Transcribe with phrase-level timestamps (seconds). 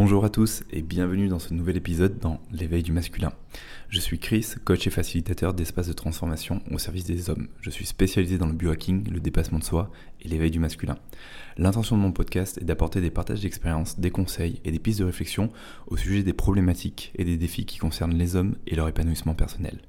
[0.00, 3.32] Bonjour à tous et bienvenue dans ce nouvel épisode dans l'éveil du masculin.
[3.88, 7.48] Je suis Chris, coach et facilitateur d'espaces de transformation au service des hommes.
[7.60, 9.90] Je suis spécialisé dans le biohacking, le dépassement de soi
[10.22, 10.98] et l'éveil du masculin.
[11.56, 15.04] L'intention de mon podcast est d'apporter des partages d'expériences, des conseils et des pistes de
[15.04, 15.50] réflexion
[15.88, 19.80] au sujet des problématiques et des défis qui concernent les hommes et leur épanouissement personnel.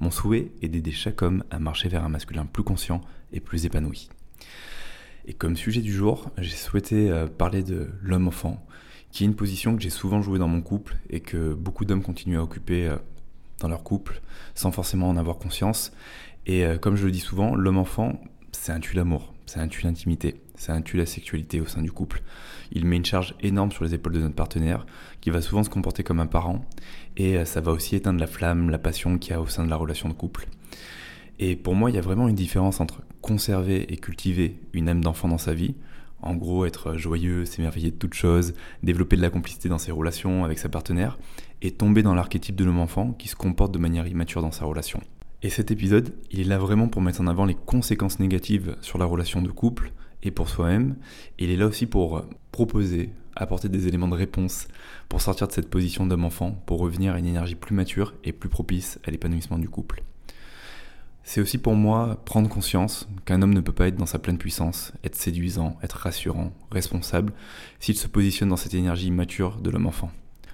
[0.00, 3.02] Mon souhait est d'aider chaque homme à marcher vers un masculin plus conscient
[3.34, 4.08] et plus épanoui.
[5.26, 8.64] Et comme sujet du jour, j'ai souhaité euh, parler de l'homme-enfant,
[9.10, 12.02] qui est une position que j'ai souvent jouée dans mon couple et que beaucoup d'hommes
[12.02, 12.96] continuent à occuper euh,
[13.60, 14.20] dans leur couple
[14.54, 15.92] sans forcément en avoir conscience.
[16.46, 18.20] Et euh, comme je le dis souvent, l'homme-enfant,
[18.52, 21.82] c'est un tue l'amour, c'est un tue l'intimité, c'est un tue la sexualité au sein
[21.82, 22.22] du couple.
[22.72, 24.86] Il met une charge énorme sur les épaules de notre partenaire,
[25.20, 26.64] qui va souvent se comporter comme un parent,
[27.16, 29.64] et euh, ça va aussi éteindre la flamme, la passion qu'il y a au sein
[29.64, 30.48] de la relation de couple.
[31.38, 35.02] Et pour moi, il y a vraiment une différence entre conserver et cultiver une âme
[35.02, 35.74] d'enfant dans sa vie,
[36.22, 40.44] en gros, être joyeux, s'émerveiller de toutes choses, développer de la complicité dans ses relations
[40.44, 41.18] avec sa partenaire,
[41.62, 44.64] et tomber dans l'archétype de l'homme enfant qui se comporte de manière immature dans sa
[44.64, 45.00] relation.
[45.42, 48.98] Et cet épisode, il est là vraiment pour mettre en avant les conséquences négatives sur
[48.98, 49.92] la relation de couple
[50.24, 50.96] et pour soi-même.
[51.38, 54.66] Il est là aussi pour proposer, apporter des éléments de réponse
[55.08, 58.32] pour sortir de cette position d'homme enfant, pour revenir à une énergie plus mature et
[58.32, 60.02] plus propice à l'épanouissement du couple.
[61.30, 64.38] C'est aussi pour moi prendre conscience qu'un homme ne peut pas être dans sa pleine
[64.38, 67.34] puissance, être séduisant, être rassurant, responsable,
[67.80, 70.10] s'il se positionne dans cette énergie immature de l'homme enfant.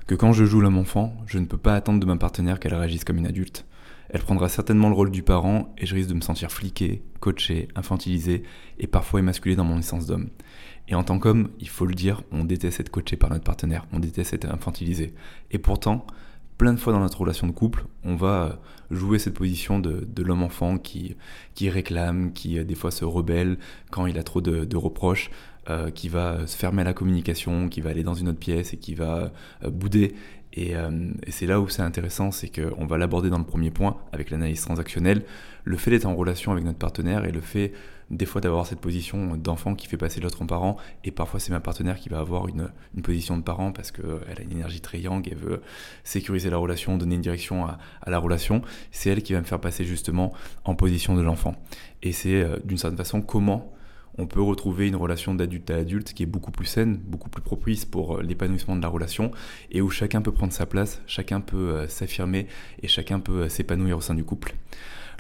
[0.09, 2.75] Que quand je joue l'homme enfant, je ne peux pas attendre de ma partenaire qu'elle
[2.75, 3.67] réagisse comme une adulte.
[4.09, 7.69] Elle prendra certainement le rôle du parent et je risque de me sentir fliqué, coaché,
[7.77, 8.43] infantilisé
[8.81, 10.31] et parfois émasculé dans mon essence d'homme.
[10.89, 13.87] Et en tant qu'homme, il faut le dire, on déteste être coaché par notre partenaire,
[13.93, 15.15] on déteste être infantilisé.
[15.53, 16.05] Et pourtant,
[16.65, 18.59] plein de fois dans notre relation de couple, on va
[18.91, 21.15] jouer cette position de, l'homme enfant qui,
[21.61, 23.59] réclame, qui euh, des fois se rebelle
[23.91, 25.31] quand il a trop de, reproches,
[25.69, 28.73] euh, qui va se fermer à la communication, qui va aller dans une autre pièce
[28.73, 29.31] et qui va
[29.63, 30.15] euh, bouder.
[30.57, 33.97] Et, et c'est là où c'est intéressant, c'est qu'on va l'aborder dans le premier point
[34.13, 35.25] avec l'analyse transactionnelle,
[35.65, 37.73] le fait d'être en relation avec notre partenaire et le fait
[38.11, 41.53] des fois d'avoir cette position d'enfant qui fait passer l'autre en parent, et parfois c'est
[41.53, 42.71] ma partenaire qui va avoir une,
[43.03, 45.63] position de parent parce qu'elle a une énergie très yang, elle veut
[46.05, 48.63] sécuriser la relation, donner une direction à, la relation,
[48.93, 50.33] c'est elle qui va me faire passer justement
[50.65, 51.55] en position de l'enfant.
[52.03, 53.73] Et c'est euh, d'une certaine façon comment
[54.19, 57.43] on peut retrouver une relation d'adulte à adulte qui est beaucoup plus saine, beaucoup plus
[57.43, 59.31] propice pour euh, l'épanouissement de la relation,
[59.71, 62.47] et où chacun peut prendre sa place, chacun peut euh, s'affirmer,
[62.83, 64.55] et chacun peut s'épanouir au sein du couple.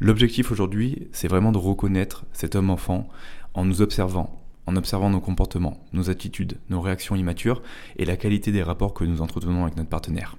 [0.00, 3.09] L'objectif aujourd'hui, c'est vraiment de reconnaître cet homme-enfant
[3.55, 7.62] en nous observant, en observant nos comportements, nos attitudes, nos réactions immatures
[7.97, 10.37] et la qualité des rapports que nous entretenons avec notre partenaire.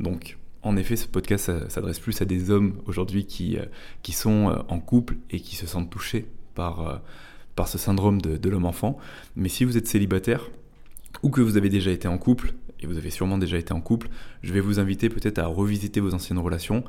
[0.00, 3.64] Donc, en effet, ce podcast s'adresse plus à des hommes aujourd'hui qui, euh,
[4.02, 6.96] qui sont euh, en couple et qui se sentent touchés par, euh,
[7.56, 8.96] par ce syndrome de, l'homme-enfant.
[9.36, 10.50] Mais si vous êtes célibataire,
[11.22, 13.80] ou que vous avez déjà été en couple, et vous avez sûrement déjà été en
[13.80, 14.08] couple,
[14.42, 16.82] je vais vous inviter peut-être à revisiter vos anciennes relations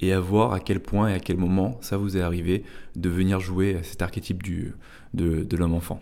[0.00, 2.64] et à voir à quel point et à quel moment ça vous est arrivé
[2.96, 4.74] de venir jouer à cet archétype du,
[5.14, 6.00] de, l'homme enfant.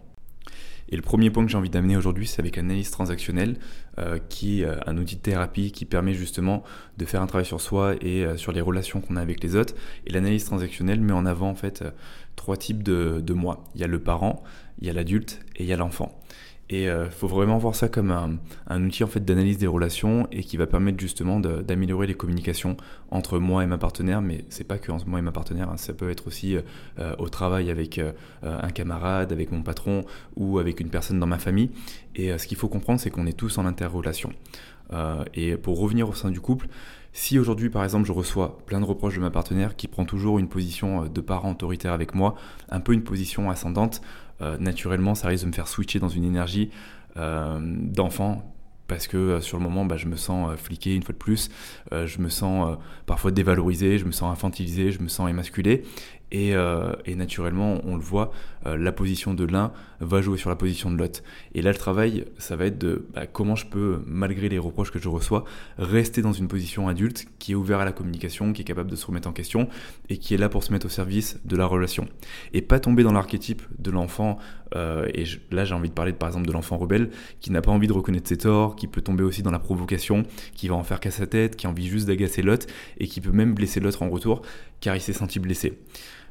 [0.91, 3.57] Et le premier point que j'ai envie d'amener aujourd'hui, c'est avec l'analyse transactionnelle,
[3.99, 6.63] euh, qui est euh, un outil de thérapie qui permet justement
[6.99, 9.57] de faire un travail sur soi et euh, sur les relations qu'on a avec les
[9.57, 9.75] autres.
[10.07, 11.83] Et l'analyse transactionnelle met en avant en fait
[12.37, 13.65] trois types de, de moi.
[13.75, 14.43] Il y a le parent,
[14.81, 16.12] il y a l'adulte et il y a l'enfant.
[16.71, 20.27] Et il euh, faut vraiment voir ça comme un, outil en fait d'analyse des relations
[20.33, 22.77] et qui va permettre justement d'améliorer les communications
[23.11, 25.77] entre moi et ma partenaire, mais c'est pas que entre moi et ma partenaire, hein.
[25.77, 26.56] ça peut être aussi
[26.99, 28.12] euh, au travail avec euh,
[28.43, 30.05] un camarade, avec mon patron
[30.37, 31.71] ou avec une personne dans ma famille.
[32.16, 34.33] Et ce qu'il faut comprendre, c'est qu'on est tous en interrelation.
[35.34, 36.69] Et pour revenir au sein du couple,
[37.12, 40.39] si aujourd'hui, par exemple, je reçois plein de reproches de ma partenaire qui prend toujours
[40.39, 42.34] une position de parent autoritaire avec moi,
[42.71, 44.03] un peu une position ascendante,
[44.43, 46.71] euh, naturellement, ça risque de me faire switcher dans une énergie
[47.17, 48.50] euh, d'enfant
[48.87, 51.51] parce que euh, sur le moment, bah, je me sens fliqué une fois de plus,
[51.93, 55.84] je me sens parfois dévalorisé, je me sens infantilisé, je me sens émasculé.
[56.34, 58.33] Euh, et, naturellement, on le voit,
[58.66, 59.72] euh, la position de l'un
[60.04, 61.22] va jouer sur la position de l'autre.
[61.54, 64.91] Et là, le travail, ça va être de bah, comment je peux, malgré les reproches
[64.91, 65.45] que je reçois,
[65.78, 68.97] rester dans une position adulte qui est ouverte à la communication, qui est capable de
[68.97, 69.68] se remettre en question
[70.09, 72.09] et qui est là pour se mettre au service de la relation.
[72.53, 74.39] Et pas tomber dans l'archétype de l'enfant.
[74.74, 77.10] Euh, et là, j'ai envie de parler par exemple de l'enfant rebelle
[77.41, 80.24] qui n'a pas envie de reconnaître ses torts, qui peut tomber aussi dans la provocation,
[80.54, 82.66] qui va en faire qu'à sa tête, qui a envie juste d'agacer l'autre
[82.98, 84.42] et qui peut même blesser l'autre en retour
[84.80, 85.78] car il s'est senti blessé.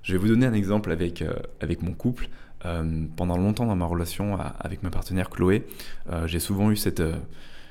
[0.04, 2.30] Je vais vous donner un exemple avec, euh, avec mon couple.
[2.66, 5.66] Euh, pendant longtemps dans ma relation avec ma partenaire Chloé,
[6.12, 7.04] euh, j'ai souvent eu cette,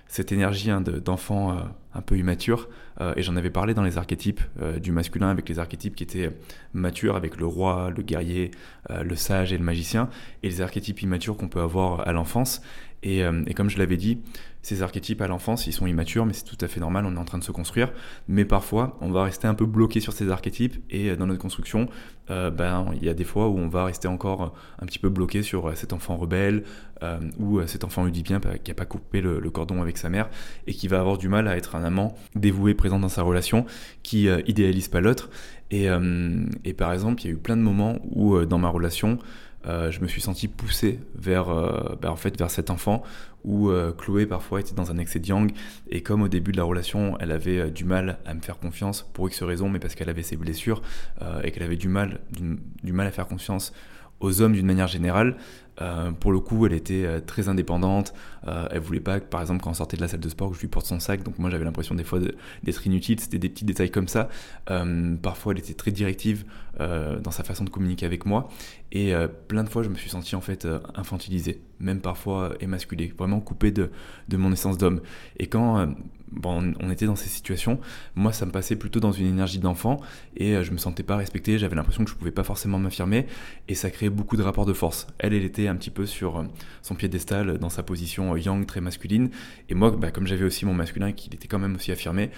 [0.07, 1.57] cette énergie hein, d'enfant
[1.95, 2.69] un peu immature,
[3.17, 4.41] et j'en avais parlé dans les archétypes
[4.81, 6.31] du masculin, avec les archétypes qui étaient
[6.73, 8.51] matures, avec le roi, le guerrier,
[8.91, 10.09] le sage et le magicien,
[10.43, 12.63] et les archétypes immatures qu'on peut avoir à l'enfance.
[13.03, 14.21] Et, et comme je l'avais dit,
[14.63, 17.19] ces archétypes à l'enfance, ils sont immatures, mais c'est tout à fait normal, on est
[17.19, 17.93] en train de se construire.
[18.29, 21.89] Mais parfois, on va rester un peu bloqué sur ces archétypes et dans notre construction,
[22.29, 25.43] ben, il y a des fois où on va rester encore un petit peu bloqué
[25.43, 26.63] sur cet enfant rebelle
[27.39, 30.31] ou cet enfant oedipien qui n'a pas coupé le, cordon avec sa mère
[30.69, 33.67] et qui va avoir du mal à être un amant dévoué, présent dans sa relation,
[34.05, 35.29] qui idéalise pas l'autre.
[35.73, 35.89] Et,
[36.77, 39.19] par exemple, il y a eu plein de moments où dans ma relation,
[39.67, 43.03] euh, je me suis senti poussé vers, euh, bah, en fait, vers cet enfant
[43.45, 45.53] où euh, Chloé parfois était dans un excès de yang
[45.91, 49.03] et comme au début de la relation elle avait du mal à me faire confiance
[49.13, 50.81] pour X raisons mais parce qu'elle avait ses blessures
[51.43, 53.73] et qu'elle avait du mal, du, mal à faire confiance
[54.21, 55.37] aux hommes d'une manière générale,
[55.81, 58.13] euh, pour le coup, elle était euh, très indépendante.
[58.47, 60.57] Euh, elle voulait pas, par exemple, quand on sortait de la salle de sport, que
[60.57, 61.23] je lui porte son sac.
[61.23, 62.19] Donc moi, j'avais l'impression des fois
[62.63, 63.19] d'être inutile.
[63.21, 64.29] C'était des petits détails comme ça.
[65.23, 66.45] parfois, elle était très directive
[66.79, 68.49] dans sa façon de communiquer avec moi.
[68.91, 69.13] Et
[69.49, 73.71] plein de fois, je me suis senti en fait infantilisé, même parfois émasculé, vraiment coupé
[73.71, 73.91] de
[74.33, 75.01] mon essence d'homme.
[75.39, 75.95] Et quand
[76.45, 77.81] on était dans ces situations.
[78.15, 80.01] Moi, ça me passait plutôt dans une énergie d'enfant
[80.37, 81.59] et je me sentais pas respecté.
[81.59, 83.27] J'avais l'impression que je pouvais pas forcément m'affirmer
[83.69, 85.07] et ça créait beaucoup de rapports de force.
[85.19, 86.45] Elle, elle était un petit peu sur euh,
[86.83, 89.31] son piédestal dans sa position euh, yang très masculine.
[89.69, 92.31] Et moi, bah, comme j'avais aussi mon masculin et qu'il était quand même aussi affirmé,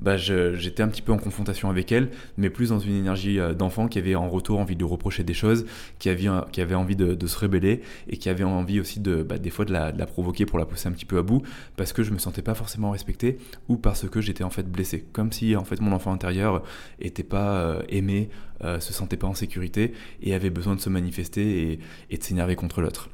[0.00, 3.52] bah, j'étais un petit peu en confrontation avec elle, mais plus dans une énergie euh,
[3.52, 5.66] d'enfant qui avait en retour envie de reprocher des choses,
[5.98, 9.38] qui avait, qui avait envie de, se rebeller et qui avait envie aussi de, bah,
[9.38, 11.42] des fois de la, provoquer pour la pousser un petit peu à bout
[11.76, 13.38] parce que je me sentais pas forcément respecté
[13.68, 16.62] ou parce que j'étais en fait blessé, comme si en fait mon enfant intérieur
[17.00, 18.30] était pas aimé,
[18.62, 19.92] se sentait pas en sécurité
[20.22, 21.78] et avait besoin de se manifester
[22.10, 23.10] et, de s'énerver contre l'autre.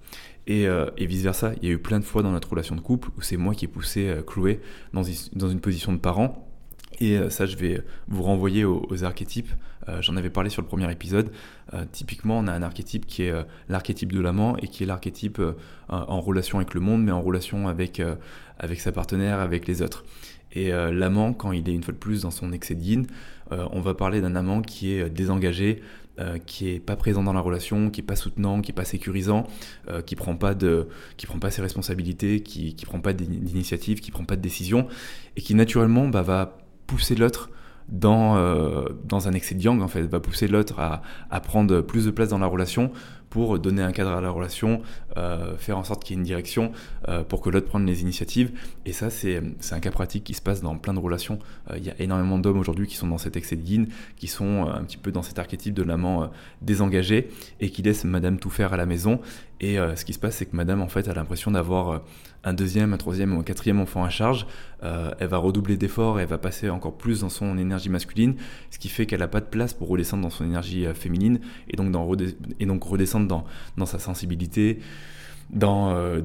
[0.46, 1.52] Et, et, vice versa.
[1.60, 3.54] Il y a eu plein de fois dans notre relation de couple où c'est moi
[3.54, 4.60] qui ai poussé Chloé
[4.94, 5.02] dans,
[5.34, 6.45] dans une position de parent
[7.00, 9.50] et euh, ça, je vais vous renvoyer aux, archétypes.
[9.88, 11.30] Euh, j'en avais parlé sur le premier épisode.
[11.74, 13.34] Euh, typiquement, on a un archétype qui est
[13.68, 15.40] l'archétype de l'amant et qui est l'archétype
[15.88, 18.02] en relation avec le monde, mais en relation avec,
[18.58, 20.04] avec sa partenaire, avec les autres.
[20.52, 23.06] Et l'amant, quand il est une fois de plus dans son excès de
[23.50, 25.82] on va parler d'un amant qui est désengagé,
[26.46, 29.46] qui est pas présent dans la relation, qui est pas soutenant, qui est pas sécurisant,
[30.06, 34.36] qui prend pas prend pas ses responsabilités, qui, qui prend pas d'initiative, qui prend pas
[34.36, 34.88] de décision,
[35.36, 36.56] et qui naturellement bah, va
[36.86, 37.50] pousser l'autre
[37.88, 41.80] dans, euh, dans un excès de yang, en fait, va pousser l'autre à, à, prendre
[41.80, 42.90] plus de place dans la relation
[43.30, 44.80] pour donner un cadre à la relation,
[45.16, 46.72] euh, faire en sorte qu'il y ait une direction
[47.08, 48.52] euh, pour que l'autre prenne les initiatives.
[48.86, 49.42] Et ça, c'est
[49.72, 51.38] un cas pratique qui se passe dans plein de relations.
[51.76, 54.66] Il y a énormément d'hommes aujourd'hui qui sont dans cet excès de yin, qui sont
[54.66, 56.30] un petit peu dans cet archétype de l'amant
[56.62, 57.28] désengagé
[57.60, 59.20] et qui laisse madame tout faire à la maison.
[59.60, 62.02] Et ce qui se passe, c'est que madame, en fait, a l'impression d'avoir
[62.46, 64.46] un deuxième, un troisième ou un quatrième enfant à charge,
[64.84, 68.36] euh, elle va redoubler d'efforts et elle va passer encore plus dans son énergie masculine,
[68.70, 71.40] ce qui fait qu'elle n'a pas de place pour redescendre dans son énergie euh, féminine
[71.68, 73.44] et donc, redescendre
[73.76, 74.78] dans, sa sensibilité,
[75.50, 76.20] dans, euh,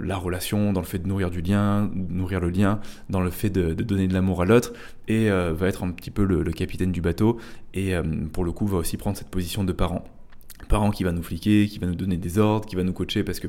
[0.00, 2.78] la relation, dans le fait de nourrir du lien, nourrir le lien,
[3.10, 4.72] dans le fait de, donner de l'amour à l'autre,
[5.08, 7.38] et va être un petit peu le, capitaine du bateau,
[7.74, 7.94] et
[8.32, 10.04] pour le coup va aussi prendre cette position de parent
[10.64, 13.24] parent qui va nous fliquer, qui va nous donner des ordres, qui va nous coacher
[13.24, 13.48] parce que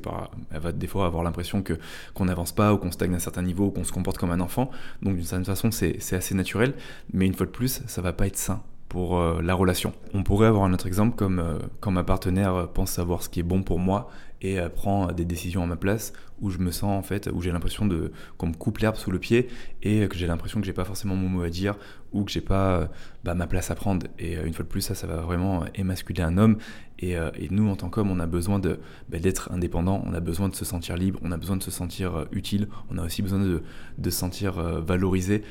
[0.51, 3.41] elle va des fois avoir l'impression qu'on n'avance pas ou qu'on stagne à un certain
[3.41, 4.69] niveau ou qu'on se comporte comme un enfant.
[5.01, 6.73] Donc d'une certaine façon, c'est assez naturel,
[7.13, 9.93] mais une fois de plus, ça va pas être sain pour euh, la relation.
[10.13, 13.39] On pourrait avoir un autre exemple comme euh, quand ma partenaire pense savoir ce qui
[13.39, 14.09] est bon pour moi
[14.41, 17.41] et euh, prend des décisions à ma place où je me sens en fait, où
[17.41, 19.47] j'ai l'impression de qu'on me coupe l'herbe sous le pied
[19.83, 21.77] et que j'ai l'impression que j'ai pas forcément mon mot à dire
[22.11, 22.89] ou que j'ai pas
[23.23, 24.07] bah, ma place à prendre.
[24.19, 26.57] Et une fois de plus, ça, ça va vraiment émasculer un homme
[27.03, 30.49] euh, et, nous, en tant qu'hommes, on a besoin bah, d'être indépendant, on a besoin
[30.49, 33.21] de se sentir libre, on a besoin de se sentir euh, utile, on a aussi
[33.21, 33.63] besoin de,
[33.97, 35.43] de se sentir euh, valorisé.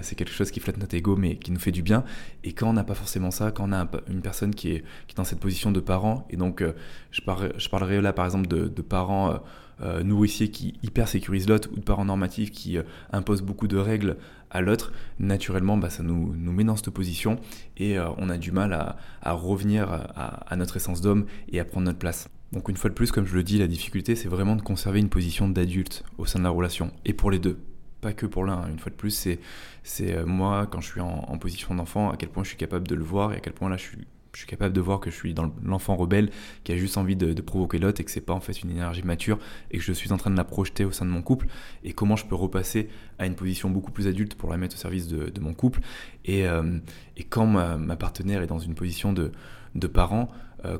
[0.00, 2.04] c'est quelque chose qui flatte notre ego, mais qui nous fait du bien.
[2.44, 5.14] Et quand on n'a pas forcément ça, quand on a une personne qui est, qui
[5.14, 6.62] est dans cette position de parent, et donc
[7.10, 7.20] je,
[7.68, 9.40] parlerai là par exemple de parents
[9.80, 13.76] euh, nourricier qui hyper sécurise l'autre ou de parents normatifs qui euh, imposent beaucoup de
[13.76, 14.16] règles
[14.50, 17.40] à l'autre, naturellement, bah, ça nous, nous, met dans cette position
[17.78, 21.86] et euh, on a du mal à, revenir à, notre essence d'homme et à prendre
[21.86, 22.28] notre place.
[22.52, 25.00] Donc une fois de plus, comme je le dis, la difficulté, c'est vraiment de conserver
[25.00, 27.58] une position d'adulte au sein de la relation, et pour les deux.
[28.02, 29.38] Pas que pour l'un, une fois de plus, c'est,
[29.84, 32.94] c'est moi, quand je suis en position d'enfant, à quel point je suis capable de
[32.94, 35.10] le voir et à quel point là je suis je suis capable de voir que
[35.10, 36.30] je suis dans l'enfant rebelle
[36.64, 39.02] qui a juste envie de, provoquer l'autre et que c'est pas en fait une énergie
[39.02, 39.38] mature
[39.70, 41.46] et que je suis en train de la projeter au sein de mon couple
[41.84, 44.78] et comment je peux repasser à une position beaucoup plus adulte pour la mettre au
[44.78, 45.80] service de, mon couple
[46.24, 46.78] et, euh,
[47.16, 49.32] et quand ma, partenaire est dans une position de,
[49.74, 50.28] de parent,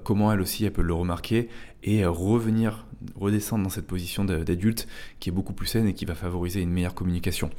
[0.05, 1.49] comment elle aussi elle peut le remarquer
[1.83, 4.87] et revenir, redescendre dans cette position d'adulte
[5.19, 7.51] qui est beaucoup plus saine et qui va favoriser une meilleure communication.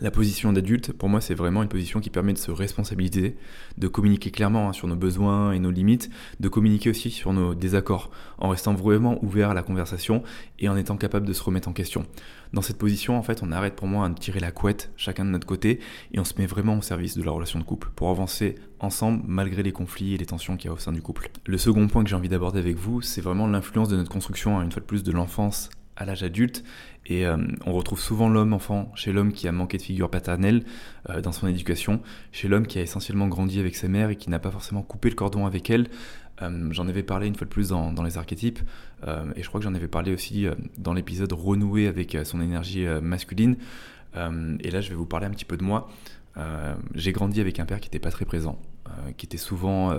[0.00, 3.36] La position d'adulte, pour moi, c'est vraiment une position qui permet de se responsabiliser,
[3.78, 7.52] de communiquer clairement hein, sur nos besoins et nos limites, de communiquer aussi sur nos
[7.52, 10.22] désaccords, en restant vraiment ouvert à la conversation
[10.60, 12.06] et en étant capable de se remettre en question.
[12.52, 15.30] Dans cette position, en fait, on arrête pour moi de tirer la couette chacun de
[15.30, 15.80] notre côté
[16.12, 19.24] et on se met vraiment au service de la relation de couple pour avancer ensemble
[19.26, 21.28] malgré les conflits et les tensions qu'il y a au sein du couple.
[21.44, 24.58] Le second point que j'ai envie d'aborder avec vous, c'est vraiment l'influence de notre construction,
[24.58, 26.64] hein, une fois de plus, de l'enfance à l'âge adulte.
[27.06, 27.36] Et euh,
[27.66, 30.64] on retrouve souvent l'homme enfant chez l'homme qui a manqué de figure paternelle
[31.10, 32.00] euh, dans son éducation,
[32.32, 35.10] chez l'homme qui a essentiellement grandi avec sa mère et qui n'a pas forcément coupé
[35.10, 35.88] le cordon avec elle.
[36.42, 38.60] Euh, j'en avais parlé une fois de plus dans, dans les archétypes,
[39.36, 43.56] et je crois que j'en avais parlé aussi dans l'épisode renoué avec son énergie masculine.
[44.14, 45.88] et là, je vais vous parler un petit peu de moi.
[46.94, 48.60] J'ai grandi avec un père qui n'était pas très présent.
[48.88, 49.98] Euh, qui était souvent euh,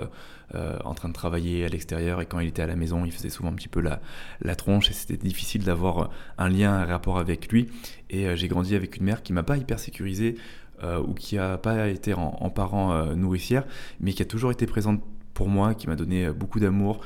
[0.54, 3.12] euh, en train de travailler à l'extérieur et quand il était à la maison, il
[3.12, 4.00] faisait souvent un petit peu la,
[4.40, 7.68] la tronche et c'était difficile d'avoir un lien, un rapport avec lui.
[8.08, 10.36] Et j'ai grandi avec une mère qui m'a pas hyper sécurisé
[11.06, 13.64] ou qui a pas été en, parent nourricière,
[14.00, 15.02] mais qui a toujours été présente
[15.34, 17.00] pour moi, qui m'a donné beaucoup d'amour,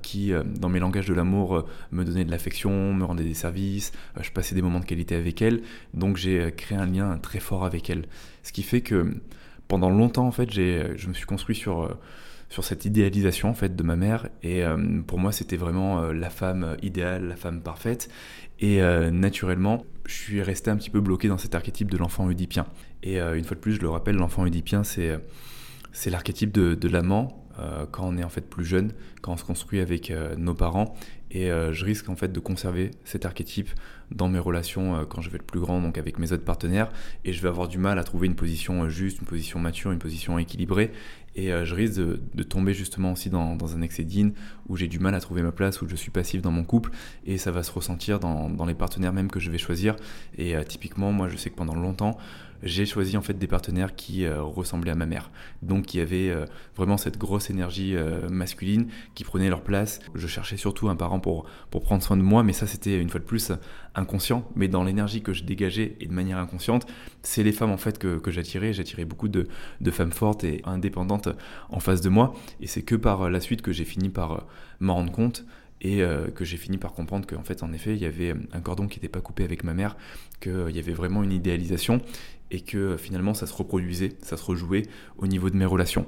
[0.00, 4.30] qui, dans mes langages de l'amour, me donnait de l'affection, me rendait des services, je
[4.30, 5.60] passais des moments de qualité avec elle,
[5.92, 8.06] donc j'ai créé un lien très fort avec elle.
[8.42, 9.14] Ce qui fait que
[9.68, 11.98] pendant longtemps, en fait, je me suis construit sur, euh,
[12.48, 14.28] sur cette idéalisation en fait, de ma mère.
[14.42, 18.10] Et euh, pour moi, c'était vraiment euh, la femme idéale, la femme parfaite.
[18.60, 18.80] Et
[19.10, 22.66] naturellement, je suis resté un petit peu bloqué dans cet archétype de l'enfant oedipien.
[23.02, 25.18] Et une fois de plus, je le rappelle, l'enfant oedipien, c'est,
[25.92, 27.44] c'est l'archétype de, de l'amant
[27.90, 28.92] quand on est en fait plus jeune,
[29.22, 30.94] quand on se construit avec nos parents.
[31.32, 33.70] Et je risque en fait de conserver cet archétype
[34.10, 36.90] dans mes relations euh, quand je vais être plus grand, donc avec mes autres partenaires,
[37.24, 39.92] et je vais avoir du mal à trouver une position euh, juste, une position mature,
[39.92, 40.92] une position équilibrée,
[41.36, 44.06] et euh, je risque de, tomber justement aussi dans, un excès
[44.68, 46.90] où j'ai du mal à trouver ma place, où je suis passif dans mon couple,
[47.26, 49.96] et ça va se ressentir dans, les partenaires même que je vais choisir.
[50.38, 52.18] Et typiquement, moi je sais que pendant longtemps,
[52.62, 55.30] j'ai choisi en fait des partenaires qui ressemblaient à ma mère,
[55.62, 56.32] donc qui avaient
[56.76, 57.94] vraiment cette grosse énergie
[58.30, 60.00] masculine, qui prenaient leur place.
[60.14, 63.10] Je cherchais surtout un parent pour, pour prendre soin de moi, mais ça c'était une
[63.10, 63.52] fois de plus
[63.94, 66.86] inconscient, mais dans l'énergie que je dégageais et de manière inconsciente,
[67.22, 68.72] c'est les femmes en fait que, que j'attirais.
[68.72, 69.48] J'attirais beaucoup de,
[69.80, 71.28] de, femmes fortes et indépendantes
[71.70, 72.34] en face de moi.
[72.60, 74.40] Et c'est que par la suite que j'ai fini par euh,
[74.80, 75.44] m'en rendre compte
[75.84, 78.60] et euh, que j'ai fini par comprendre qu'en fait, en effet, il y avait un
[78.60, 79.96] cordon qui n'était pas coupé avec ma mère,
[80.40, 82.00] qu'il euh, y avait vraiment une idéalisation
[82.50, 84.82] et que finalement ça se reproduisait, ça se rejouait
[85.18, 86.06] au niveau de mes relations.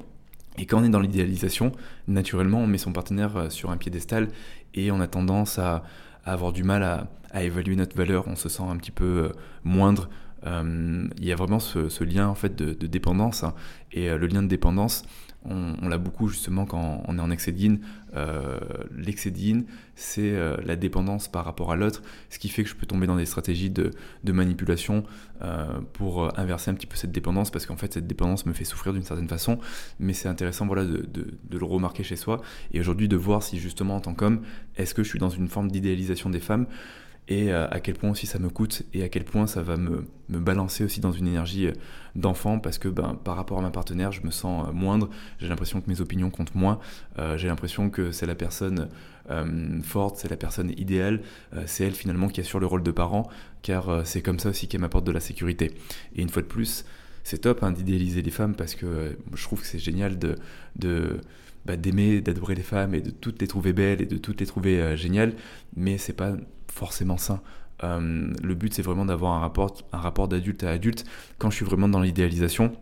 [0.58, 1.72] Et quand on est dans l'idéalisation,
[2.08, 4.28] naturellement, on met son partenaire sur un piédestal
[4.72, 5.84] et on a tendance à,
[6.24, 7.08] avoir du mal à,
[7.42, 9.28] évaluer notre valeur, on se sent un petit peu euh,
[9.62, 10.08] moindre.
[10.46, 13.54] Euh, il y a vraiment ce, lien en fait de, dépendance hein.
[13.92, 15.04] et euh, le lien de dépendance
[15.48, 17.80] on, l'a beaucoup justement quand on est en excédine.
[18.14, 18.58] Euh,
[18.96, 22.86] L'excédine, c'est euh, la dépendance par rapport à l'autre, ce qui fait que je peux
[22.86, 23.90] tomber dans des stratégies de,
[24.24, 25.04] manipulation
[25.42, 28.64] euh, pour inverser un petit peu cette dépendance, parce qu'en fait cette dépendance me fait
[28.64, 29.58] souffrir d'une certaine façon,
[29.98, 32.40] mais c'est intéressant voilà, de, le remarquer chez soi,
[32.72, 34.42] et aujourd'hui de voir si justement en tant qu'homme,
[34.76, 36.66] est-ce que je suis dans une forme d'idéalisation des femmes?
[37.28, 39.76] Et euh, à quel point aussi ça me coûte et à quel point ça va
[39.76, 41.72] me, me balancer aussi dans une énergie euh,
[42.14, 45.48] d'enfant parce que ben, par rapport à ma partenaire je me sens euh, moindre, j'ai
[45.48, 46.78] l'impression que mes opinions comptent moins,
[47.36, 48.88] j'ai l'impression que c'est la personne
[49.82, 51.22] forte, c'est la personne idéale,
[51.66, 53.28] c'est elle finalement qui assure le rôle de parent
[53.62, 55.72] car c'est comme ça aussi qu'elle m'apporte de la sécurité.
[56.14, 56.84] Et une fois de plus,
[57.24, 60.36] c'est top hein, d'idéaliser les femmes parce que je trouve que c'est génial de...
[60.76, 61.20] de
[61.64, 64.46] bah, d'aimer, d'adorer les femmes et de toutes les trouver belles et de toutes les
[64.46, 65.34] trouver géniales,
[65.74, 66.36] mais c'est pas
[66.76, 67.40] forcément sain.
[67.84, 71.04] Euh, le but, c'est vraiment d'avoir un rapport, un rapport d'adulte à adulte.
[71.38, 72.72] Quand je suis vraiment dans l'idéalisation,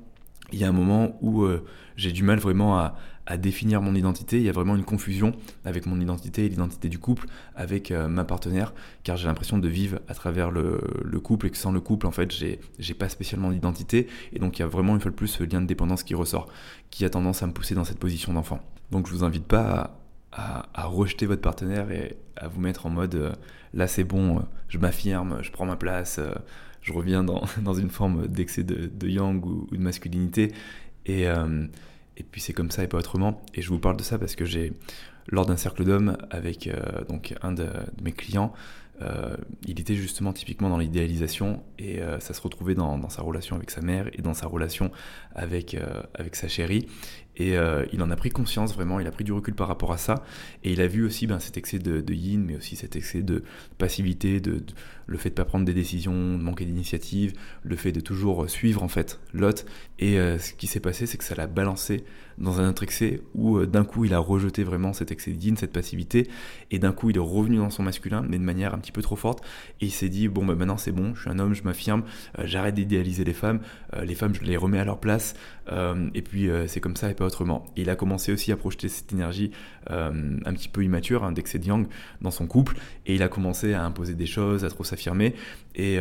[0.52, 1.64] il y a un moment où euh,
[1.96, 2.96] j'ai du mal vraiment à,
[3.38, 4.36] définir mon identité.
[4.36, 5.32] Il y a vraiment une confusion
[5.64, 9.66] avec mon identité et l'identité du couple, avec euh, ma partenaire, car j'ai l'impression de
[9.66, 10.78] vivre à travers le,
[11.20, 14.08] couple et que sans le couple, en fait, j'ai, pas spécialement d'identité.
[14.34, 16.14] Et donc, il y a vraiment une fois de plus ce lien de dépendance qui
[16.14, 16.48] ressort,
[16.90, 18.60] qui a tendance à me pousser dans cette position d'enfant.
[18.90, 20.03] Donc, je vous invite pas à,
[20.34, 23.32] à, rejeter votre partenaire et à vous mettre en mode euh,
[23.72, 26.34] là c'est bon, euh, je m'affirme, je prends ma place, euh,
[26.82, 30.52] je reviens dans, dans une forme d'excès de, yang ou, de masculinité.
[31.06, 31.24] Et,
[32.16, 33.42] et puis c'est comme ça et pas autrement.
[33.52, 34.72] Et je vous parle de ça parce que j'ai,
[35.28, 36.70] lors d'un cercle d'hommes avec
[37.10, 37.66] donc un de,
[38.02, 38.54] mes clients,
[39.66, 43.82] il était justement typiquement dans l'idéalisation et ça se retrouvait dans, sa relation avec sa
[43.82, 44.90] mère et dans sa relation
[45.34, 45.76] avec,
[46.14, 46.86] avec sa chérie.
[47.36, 47.56] Et
[47.92, 50.24] il en a pris conscience vraiment, il a pris du recul par rapport à ça.
[50.62, 53.42] Et il a vu aussi ben, cet excès de, yin, mais aussi cet excès de
[53.78, 54.62] passivité, de,
[55.06, 58.48] le fait de ne pas prendre des décisions, de manquer d'initiative, le fait de toujours
[58.48, 59.64] suivre en fait l'autre.
[59.98, 62.04] Et ce qui s'est passé, c'est que ça l'a balancé
[62.38, 65.56] dans un autre excès où d'un coup il a rejeté vraiment cet excès de yin,
[65.56, 66.28] cette passivité,
[66.70, 69.02] et d'un coup il est revenu dans son masculin, mais de manière un petit peu
[69.02, 69.44] trop forte,
[69.80, 72.02] et il s'est dit bon bah maintenant c'est bon, je suis un homme, je m'affirme,
[72.38, 73.60] euh, j'arrête d'idéaliser les femmes,
[73.94, 75.34] euh, les femmes je les remets à leur place,
[75.72, 77.66] euh, et puis c'est comme ça et pas autrement.
[77.76, 79.50] Il a commencé aussi à projeter cette énergie
[79.88, 81.86] un petit peu immature, hein, d'excès de yang
[82.20, 85.34] dans son couple, et il a commencé à imposer des choses, à trop s'affirmer,
[85.74, 85.98] et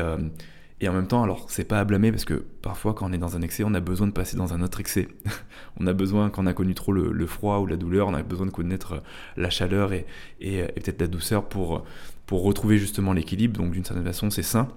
[0.84, 3.18] et en même temps, alors c'est pas à blâmer parce que parfois quand on est
[3.18, 5.08] dans un excès, on a besoin de passer dans un autre excès.
[5.80, 8.22] on a besoin, quand on a connu trop le, froid ou la douleur, on a
[8.22, 9.02] besoin de connaître
[9.38, 10.06] la chaleur et,
[10.42, 11.86] et, peut-être la douceur pour,
[12.26, 13.58] pour retrouver justement l'équilibre.
[13.58, 14.68] Donc d'une certaine façon, c'est sain.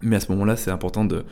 [0.00, 1.22] Mais à ce moment-là, c'est important de,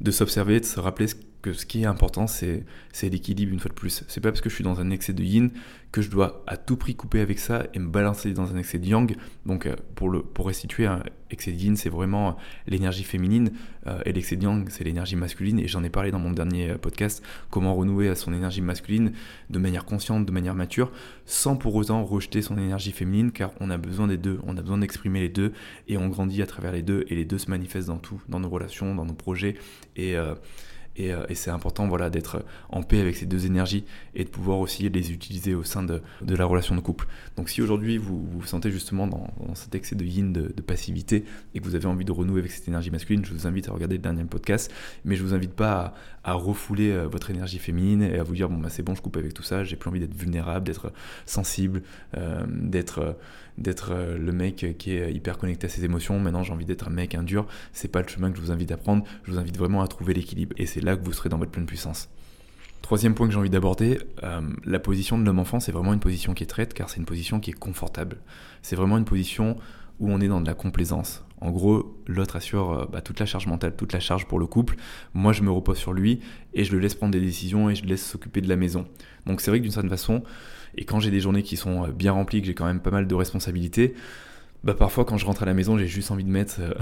[0.00, 1.08] de s'observer, de se rappeler
[1.52, 2.64] ce qui est important, c'est
[3.02, 4.04] l'équilibre une fois de plus.
[4.08, 5.50] C'est pas parce que je suis dans un excès de yin
[5.92, 8.78] que je dois à tout prix couper avec ça et me balancer dans un excès
[8.78, 9.16] de yang.
[9.46, 12.36] Donc euh, pour, le, pour restituer, un excès de yin, c'est vraiment
[12.66, 13.50] l'énergie féminine
[13.86, 15.58] euh, et l'excès de yang, c'est l'énergie masculine.
[15.58, 19.12] Et j'en ai parlé dans mon dernier euh, podcast, comment renouer à son énergie masculine
[19.48, 20.92] de manière consciente, de manière mature,
[21.24, 24.60] sans pour autant rejeter son énergie féminine, car on a besoin des deux, on a
[24.60, 25.52] besoin d'exprimer les deux
[25.88, 28.40] et on grandit à travers les deux et les deux se manifestent dans tout, dans
[28.40, 29.56] nos relations, dans nos projets.
[29.96, 30.34] Et, euh,
[30.96, 33.84] et, c'est important voilà, d'être en paix avec ces deux énergies
[34.14, 37.06] et de pouvoir aussi les utiliser au sein de, la relation de couple.
[37.36, 41.24] Donc si aujourd'hui vous vous sentez justement dans, cet excès de yin, de, passivité,
[41.54, 43.72] et que vous avez envie de renouer avec cette énergie masculine, je vous invite à
[43.72, 44.72] regarder le dernier podcast,
[45.04, 45.94] mais je vous invite pas
[46.26, 49.00] à, refouler euh, votre énergie féminine et à vous dire bon bah c'est bon je
[49.00, 50.92] coupe avec tout ça, j'ai plus envie d'être vulnérable, d'être
[51.24, 51.82] sensible,
[52.16, 53.14] euh, d'être
[53.90, 56.18] euh, le mec qui est hyper connecté à ses émotions.
[56.20, 57.46] Maintenant, j'ai envie d'être un mec, un dur.
[57.72, 59.04] C'est pas le chemin que je vous invite à prendre.
[59.24, 60.54] Je vous invite vraiment à trouver l'équilibre.
[60.58, 62.08] Et c'est là que vous serez dans votre pleine puissance.
[62.82, 66.00] Troisième point que j'ai envie d'aborder, euh, la position de l'homme enfant, c'est vraiment une
[66.00, 68.18] position qui est traite car c'est une position qui est confortable.
[68.62, 69.56] C'est vraiment une position
[69.98, 71.25] où on est dans de la complaisance.
[71.40, 74.46] En gros, l'autre assure euh, bah, toute la charge mentale, toute la charge pour le
[74.46, 74.76] couple.
[75.14, 76.20] Moi, je me repose sur lui
[76.54, 78.86] et je le laisse prendre des décisions et je le laisse s'occuper de la maison.
[79.26, 80.22] Donc c'est vrai que d'une certaine façon,
[80.76, 82.90] et quand j'ai des journées qui sont euh, bien remplies, que j'ai quand même pas
[82.90, 83.94] mal de responsabilités,
[84.66, 86.74] bah parfois quand je rentre à la maison, j'ai juste envie de mettre, euh,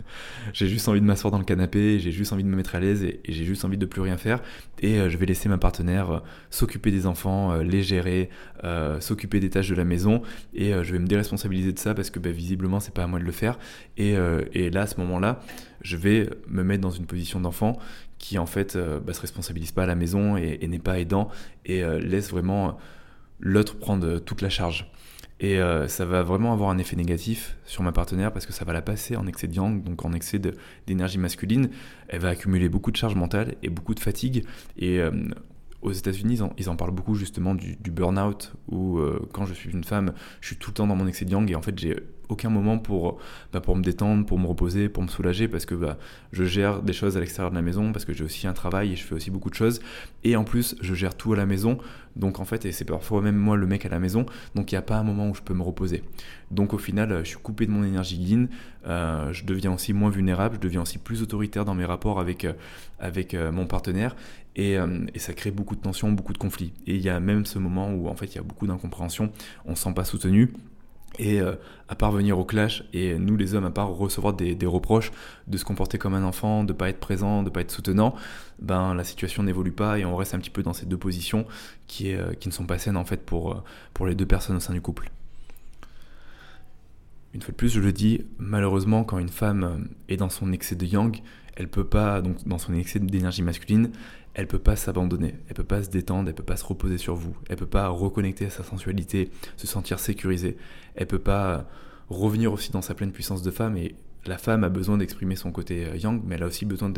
[0.52, 2.80] j'ai juste envie de m'asseoir dans le canapé, j'ai juste envie de me mettre à
[2.80, 4.40] l'aise et, j'ai juste envie de plus rien faire.
[4.80, 8.30] Et euh, je vais laisser ma partenaire s'occuper des enfants, les gérer,
[9.00, 10.22] s'occuper des tâches de la maison
[10.54, 13.18] et je vais me déresponsabiliser de ça parce que bah, visiblement c'est pas à moi
[13.18, 13.58] de le faire.
[13.96, 14.14] Et,
[14.70, 15.40] là à ce moment-là,
[15.80, 17.76] je vais me mettre dans une position d'enfant
[18.18, 21.28] qui en fait bah, se responsabilise pas à la maison et n'est pas aidant
[21.66, 22.78] et laisse vraiment
[23.40, 24.92] l'autre prendre toute la charge.
[25.42, 28.64] Et euh, ça va vraiment avoir un effet négatif sur ma partenaire parce que ça
[28.64, 30.40] va la passer en excès de yang, donc en excès
[30.86, 31.68] d'énergie masculine.
[32.06, 34.44] Elle va accumuler beaucoup de charge mentale et beaucoup de fatigue.
[34.78, 35.10] Et euh,
[35.82, 39.82] aux États-Unis, ils, en parlent beaucoup justement du, burn-out, où euh, quand je suis une
[39.82, 41.96] femme, je suis tout le temps dans mon excès de yang et en fait j'ai
[42.28, 43.18] aucun moment pour,
[43.52, 45.98] bah, pour me détendre, pour me reposer, pour me soulager, parce que bah,
[46.32, 48.92] je gère des choses à l'extérieur de la maison, parce que j'ai aussi un travail
[48.92, 49.80] et je fais aussi beaucoup de choses.
[50.24, 51.78] Et en plus, je gère tout à la maison.
[52.16, 54.74] Donc en fait, et c'est parfois même moi le mec à la maison, donc il
[54.74, 56.02] n'y a pas un moment où je peux me reposer.
[56.50, 58.48] Donc au final, je suis coupé de mon énergie yin,
[58.86, 62.44] euh, je deviens aussi moins vulnérable, je deviens aussi plus autoritaire dans mes rapports avec,
[62.44, 62.52] euh,
[62.98, 64.14] avec euh, mon partenaire,
[64.56, 64.76] et,
[65.14, 66.74] et, ça crée beaucoup de tensions, beaucoup de conflits.
[66.86, 69.32] Et il y a même ce moment où en fait il y a beaucoup d'incompréhension,
[69.64, 70.52] on ne se sent pas soutenu,
[71.18, 71.54] et euh,
[71.88, 75.12] à parvenir au clash, et nous les hommes, à part recevoir des, reproches
[75.46, 78.14] de se comporter comme un enfant, de pas être présent, de pas être soutenant,
[78.60, 81.46] ben la situation n'évolue pas et on reste un petit peu dans ces deux positions
[81.86, 84.56] qui, euh, qui ne sont pas saines en fait pour, euh, pour les deux personnes
[84.56, 85.10] au sein du couple.
[87.34, 90.76] Une fois de plus, je le dis, malheureusement, quand une femme est dans son excès
[90.76, 91.16] de yang,
[91.56, 93.90] elle peut pas, donc dans son excès d'énergie masculine,
[94.34, 97.14] elle peut pas s'abandonner, elle peut pas se détendre, elle peut pas se reposer sur
[97.14, 100.56] vous, elle peut pas reconnecter à sa sensualité, se sentir sécurisée,
[100.94, 101.66] elle peut pas
[102.08, 103.76] revenir aussi dans sa pleine puissance de femme.
[103.76, 103.94] Et
[104.26, 106.92] la femme a besoin d'exprimer son côté euh, yang, mais elle a aussi besoin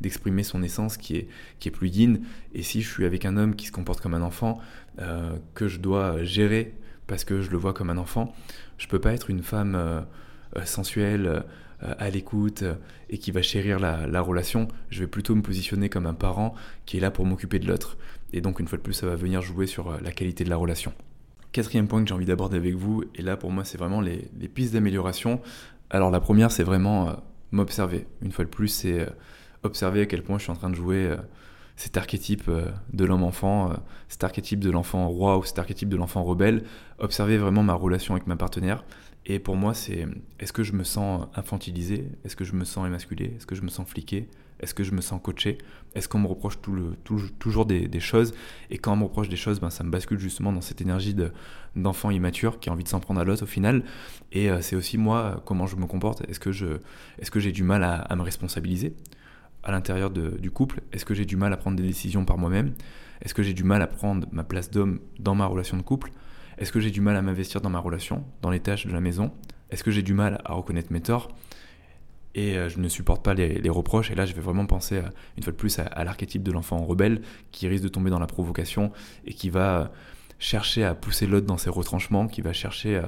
[0.00, 2.20] d'exprimer son essence qui est, qui est plus yin.
[2.54, 4.58] Et si je suis avec un homme qui se comporte comme un enfant,
[5.00, 6.74] euh, que je dois gérer
[7.06, 8.34] parce que je le vois comme un enfant,
[8.78, 10.00] je peux pas être une femme euh,
[10.64, 11.44] sensuelle,
[11.84, 12.74] euh, à l'écoute euh,
[13.08, 16.96] et qui va chérir la, relation, je vais plutôt me positionner comme un parent qui
[16.96, 17.96] est là pour m'occuper de l'autre.
[18.32, 20.50] Et donc une fois de plus, ça va venir jouer sur euh, la qualité de
[20.50, 20.92] la relation.
[21.52, 24.28] Quatrième point que j'ai envie d'aborder avec vous, et là pour moi c'est vraiment les,
[24.52, 25.40] pistes d'amélioration.
[25.88, 28.08] Alors la première c'est vraiment m'observer.
[28.22, 29.08] Une fois de plus c'est
[29.62, 31.14] observer à quel point je suis en train de jouer
[31.78, 32.50] cet archétype
[32.92, 33.72] de l'homme enfant,
[34.08, 36.64] cet archétype de l'enfant roi ou cet archétype de l'enfant rebelle,
[36.98, 38.84] observer vraiment ma relation avec ma partenaire.
[39.26, 40.06] Et pour moi, c'est
[40.40, 42.08] est-ce que je me sens infantilisé?
[42.24, 43.34] Est-ce que je me sens émasculé?
[43.36, 44.26] Est-ce que je me sens fliqué?
[44.60, 45.58] Est-ce que je me sens coaché?
[45.94, 46.58] Est-ce qu'on me reproche
[47.38, 48.34] toujours des, choses?
[48.70, 51.14] Et quand on me reproche des choses, ben, ça me bascule justement dans cette énergie
[51.76, 53.84] d'enfant immature qui a envie de s'en prendre à l'autre au final.
[54.32, 56.22] Et euh, c'est aussi moi, comment je me comporte.
[56.28, 58.94] Est-ce que j'ai du mal à, me responsabiliser?
[59.62, 60.80] À l'intérieur du couple.
[60.92, 62.74] Est-ce que j'ai du mal à prendre des décisions par moi-même?
[63.22, 66.10] Est-ce que j'ai du mal à prendre ma place d'homme dans ma relation de couple?
[66.58, 69.00] Est-ce que j'ai du mal à m'investir dans ma relation, dans les tâches de la
[69.00, 69.32] maison?
[69.70, 71.28] Est-ce que j'ai du mal à reconnaître mes torts?
[72.34, 74.10] Et euh, je ne supporte pas les, reproches.
[74.10, 75.00] Et là, je vais vraiment penser,
[75.36, 78.26] une fois de plus, à, l'archétype de l'enfant rebelle qui risque de tomber dans la
[78.26, 78.92] provocation
[79.24, 79.92] et qui va
[80.38, 83.02] chercher à pousser l'autre dans ses retranchements, qui va chercher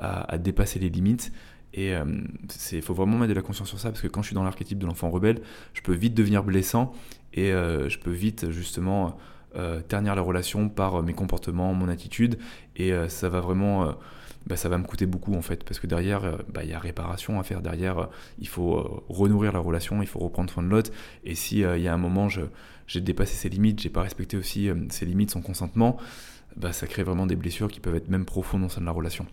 [0.00, 1.32] à, dépasser les limites.
[1.76, 4.28] Et il euh, faut vraiment mettre de la conscience sur ça, parce que quand je
[4.28, 5.40] suis dans l'archétype de l'enfant rebelle,
[5.74, 6.92] je peux vite devenir blessant
[7.34, 9.16] et euh, je peux vite justement
[9.88, 12.38] ternir la relation par mes comportements, mon attitude,
[12.76, 13.96] et ça va vraiment
[14.46, 16.72] bah, ça va me coûter beaucoup en fait, parce que derrière, euh, bah, il y
[16.72, 18.06] a réparation à faire, derrière, euh,
[18.38, 20.92] il faut euh, renourrir la relation, il faut reprendre soin de l'autre,
[21.24, 24.70] et si il y a un moment, j'ai dépassé ses limites, j'ai pas respecté aussi
[24.90, 25.96] ses limites, son consentement,
[26.56, 28.92] bah, ça crée vraiment des blessures qui peuvent être même profondes au sein de la
[28.92, 29.26] relation.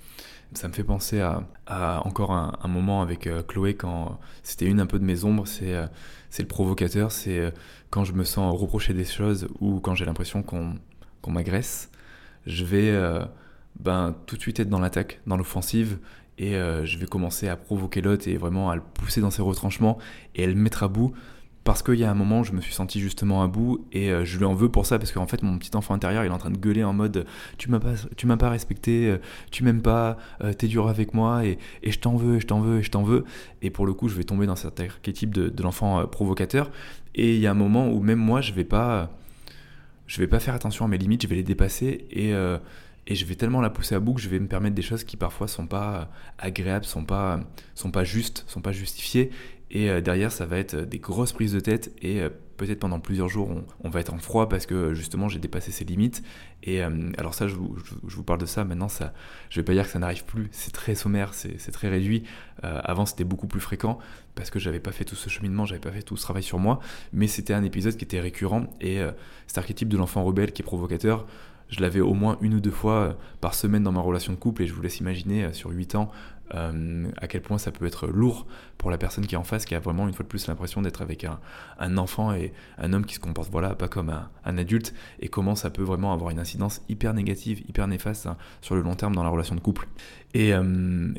[0.55, 4.99] Ça me fait penser à, encore un, moment avec Chloé quand c'était une un peu
[4.99, 5.73] de mes ombres, c'est
[6.39, 7.53] le provocateur, c'est
[7.89, 10.77] quand je me sens reprocher des choses ou quand j'ai l'impression qu'on
[11.27, 11.89] m'agresse,
[12.45, 12.91] je vais
[13.79, 15.97] ben, tout de suite être dans l'attaque, dans l'offensive,
[16.37, 19.41] et euh, je vais commencer à provoquer l'autre et vraiment à le pousser dans ses
[19.41, 19.97] retranchements
[20.35, 21.13] et à le mettre à bout.
[21.63, 24.25] Parce qu'il y a un moment je me suis senti justement à bout et euh,
[24.25, 26.37] je lui en veux pour ça parce qu'en fait mon petit enfant intérieur est en
[26.37, 27.25] train de gueuler en mode
[27.57, 27.95] tu m'as pas
[28.37, 29.17] pas respecté euh,
[29.49, 30.17] tu m'aimes pas
[30.57, 33.03] t'es dur avec moi et, et je t'en veux je t'en veux et je t'en
[33.03, 33.23] veux
[33.61, 36.69] et pour le coup je vais tomber dans cet archétype de, l'enfant provocateur
[37.15, 39.09] et il y a un moment où même moi je vais pas
[40.05, 42.33] je vais pas faire attention à mes limites je vais les dépasser et
[43.05, 45.03] et je vais tellement la pousser à bout que je vais me permettre des choses
[45.03, 47.05] qui parfois sont pas agréables, sont
[47.75, 49.31] sont pas justes, sont pas justifiées.
[49.73, 52.99] Et euh, derrière, ça va être des grosses prises de tête et euh, peut-être pendant
[52.99, 53.49] plusieurs jours,
[53.83, 56.21] on, va être en froid parce que justement, j'ai dépassé ses limites.
[56.61, 58.63] Et euh, alors ça, je vous, parle de ça.
[58.65, 59.13] Maintenant, ça,
[59.49, 60.47] je vais pas dire que ça n'arrive plus.
[60.51, 62.23] C'est très sommaire, c'est très réduit.
[62.61, 63.97] avant, c'était beaucoup plus fréquent
[64.35, 66.59] parce que j'avais pas fait tout ce cheminement, j'avais pas fait tout ce travail sur
[66.59, 66.79] moi.
[67.11, 69.01] Mais c'était un épisode qui était récurrent et
[69.47, 71.25] cet archétype de l'enfant rebelle qui est provocateur
[71.73, 74.37] je l'avais au moins une ou deux fois euh, par semaine dans ma relation de
[74.37, 76.11] couple et je vous laisse imaginer euh, sur 8 ans
[76.53, 78.45] euh, à quel point ça peut être lourd
[78.77, 80.81] pour la personne qui est en face, qui a vraiment une fois de plus l'impression
[80.81, 84.93] d'être avec un, enfant et un homme qui se comporte voilà pas comme un, adulte
[85.19, 88.81] et comment ça peut vraiment avoir une incidence hyper négative, hyper néfaste hein, sur le
[88.81, 89.87] long terme dans la relation de couple.
[90.33, 90.51] Et,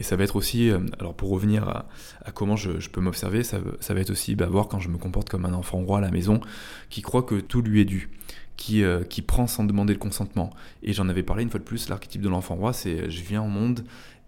[0.02, 1.86] ça va être aussi, alors pour revenir à,
[2.32, 5.44] comment je, peux m'observer, ça, va être aussi bah, voir quand je me comporte comme
[5.44, 6.40] un enfant roi à la maison
[6.90, 8.10] qui croit que tout lui est dû
[8.56, 10.50] qui, euh, qui prend sans demander le consentement.
[10.82, 13.42] Et j'en avais parlé une fois de plus, l'archétype de l'enfant roi, c'est je viens
[13.42, 13.84] au monde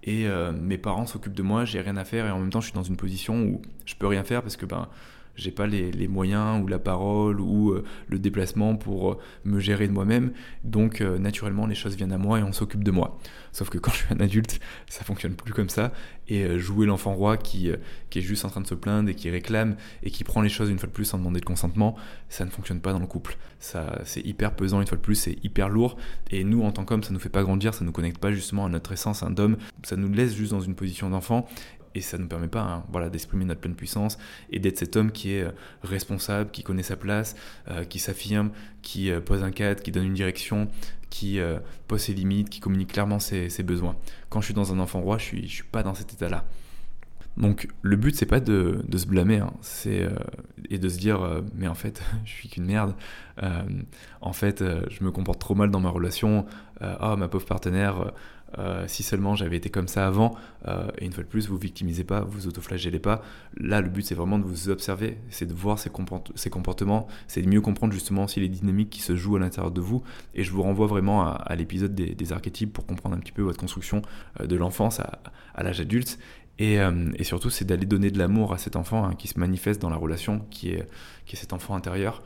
[0.07, 2.61] et euh, mes parents s'occupent de moi, j'ai rien à faire et en même temps
[2.61, 4.89] je suis dans une position où je peux rien faire parce que ben
[5.37, 9.87] j'ai pas les, moyens ou la parole ou euh, le déplacement pour euh, me gérer
[9.87, 10.33] de moi-même.
[10.65, 13.19] Donc euh, naturellement les choses viennent à moi et on s'occupe de moi.
[13.53, 15.93] Sauf que quand je suis un adulte, ça fonctionne plus comme ça.
[16.29, 17.71] Et jouer l'enfant roi qui,
[18.11, 20.49] qui est juste en train de se plaindre et qui réclame et qui prend les
[20.49, 21.95] choses une fois de plus sans demander de consentement,
[22.29, 23.39] ça ne fonctionne pas dans le couple.
[23.61, 25.97] Ça, c'est hyper pesant une fois de plus, c'est hyper lourd.
[26.31, 28.67] Et nous en tant qu'hommes, ça nous fait pas grandir, ça nous connecte pas justement
[28.67, 29.57] à notre essence un d'homme.
[29.85, 31.47] Ça nous laisse juste dans une position d'enfant
[31.97, 34.19] et ça ne nous permet pas hein, voilà, d'exprimer notre pleine puissance
[34.51, 35.51] et d'être cet homme qui est euh,
[35.83, 37.35] responsable, qui connaît sa place,
[37.69, 38.51] euh, qui s'affirme,
[38.83, 40.69] qui euh, pose un cadre, qui donne une direction,
[41.09, 41.41] qui
[41.89, 43.97] pose ses limites, qui communique clairement ses, besoins.
[44.29, 46.45] Quand je suis dans un enfant roi, je je suis pas dans cet état-là.
[47.39, 50.07] Donc le but c'est pas de, de, se blâmer, hein, c'est
[50.69, 52.95] et de se dire mais en fait je suis qu'une merde,
[54.21, 56.45] en fait je me comporte trop mal dans ma relation,
[56.83, 58.13] oh ma pauvre partenaire,
[58.59, 60.35] euh, si seulement j'avais été comme ça avant,
[60.67, 63.23] euh, et une fois de plus, vous victimisez pas, vous autoflagellez pas.
[63.57, 67.49] Là, le but, c'est vraiment de vous observer, c'est de voir ces, comportements, c'est de
[67.49, 70.03] mieux comprendre justement aussi les dynamiques qui se jouent à l'intérieur de vous.
[70.35, 73.59] Et je vous renvoie vraiment à, l'épisode des, archétypes pour comprendre un petit peu votre
[73.59, 74.03] construction
[74.41, 76.19] euh, de l'enfance à, l'âge adulte.
[76.59, 76.79] Et,
[77.21, 79.97] surtout, c'est d'aller donner de l'amour à cet enfant hein, qui se manifeste dans la
[79.97, 80.89] relation, qui est,
[81.27, 82.23] qui est cet enfant intérieur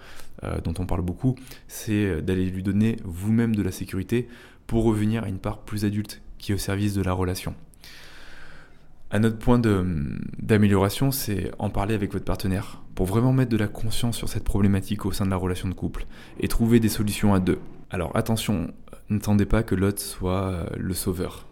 [0.62, 1.34] dont on parle beaucoup.
[1.66, 4.28] C'est d'aller lui donner vous-même de la sécurité
[4.70, 7.56] pour revenir à une part plus adulte qui est au service de la relation.
[9.10, 13.66] Un autre point d'amélioration, c'est en parler avec votre partenaire pour vraiment mettre de la
[13.66, 16.06] conscience sur cette problématique au sein de la relation de couple
[16.38, 17.58] et trouver des solutions à deux.
[17.90, 18.72] Alors attention,
[19.08, 21.48] n'attendez pas que l'autre soit euh, le sauveur.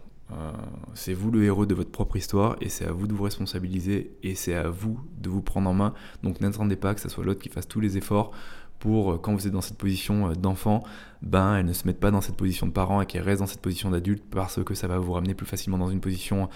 [0.93, 4.13] c'est vous le héros de votre propre histoire et c'est à vous de vous responsabiliser
[4.23, 5.93] et c'est à vous de vous prendre en main.
[6.23, 8.31] Donc n'attendez pas que ce soit l'autre qui fasse tous les efforts
[8.79, 10.83] pour, euh, quand vous êtes dans cette position euh, d'enfant,
[11.21, 13.47] ben, elles ne se mettent pas dans cette position de parent et qu'elles restent dans
[13.47, 16.49] cette position d'adulte parce que ça va vous ramener plus facilement dans une position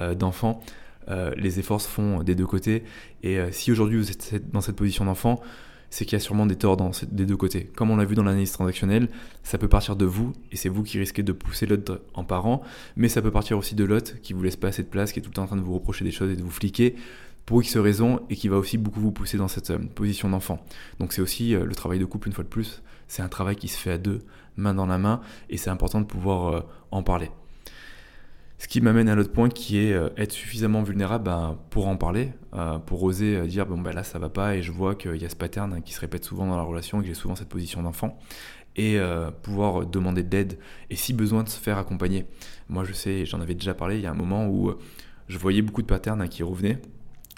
[0.00, 0.60] euh, d'enfant.
[1.36, 2.82] les efforts se font des deux côtés.
[3.22, 5.40] Et si aujourd'hui vous êtes dans cette position d'enfant,
[5.88, 6.76] c'est qu'il y a sûrement des torts
[7.12, 7.70] des deux côtés.
[7.76, 9.08] Comme on l'a vu dans l'analyse transactionnelle,
[9.44, 12.62] ça peut partir de vous, et c'est vous qui risquez de pousser l'autre en parent,
[12.96, 15.20] mais ça peut partir aussi de l'autre qui vous laisse pas assez de place, qui
[15.20, 16.96] est tout le temps en train de vous reprocher des choses et de vous fliquer
[17.46, 20.58] pour X raisons et qui va aussi beaucoup vous pousser dans cette euh, position d'enfant.
[20.98, 23.54] Donc c'est aussi euh, le travail de couple une fois de plus, c'est un travail
[23.54, 24.22] qui se fait à deux,
[24.56, 27.30] main dans la main, et c'est important de pouvoir euh, en parler.
[28.58, 32.32] Ce qui m'amène à l'autre point qui est être suffisamment vulnérable ben, pour en parler,
[32.86, 35.28] pour oser dire bon ben là ça va pas et je vois qu'il y a
[35.28, 37.50] ce pattern hein, qui se répète souvent dans la relation et que j'ai souvent cette
[37.50, 38.18] position d'enfant
[38.76, 38.98] et
[39.42, 42.24] pouvoir demander de l'aide et si besoin de se faire accompagner.
[42.70, 44.72] Moi je sais, j'en avais déjà parlé, il y a un moment où
[45.28, 46.80] je voyais beaucoup de patterns hein, qui revenaient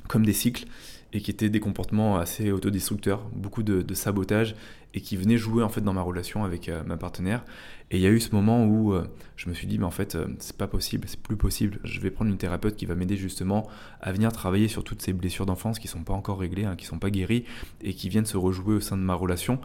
[0.08, 0.64] comme des cycles
[1.12, 4.54] et qui étaient des comportements assez autodestructeurs, beaucoup de, sabotage
[4.94, 7.44] et qui venaient jouer en fait dans ma relation avec euh, ma partenaire.
[7.90, 9.90] Et il y a eu ce moment où euh, je me suis dit, mais en
[9.90, 11.78] fait, euh, c'est pas possible, c'est plus possible.
[11.84, 13.66] Je vais prendre une thérapeute qui va m'aider justement
[14.00, 16.84] à venir travailler sur toutes ces blessures d'enfance qui sont pas encore réglées, hein, qui
[16.84, 17.44] sont pas guéries
[17.80, 19.60] et qui viennent se rejouer au sein de ma relation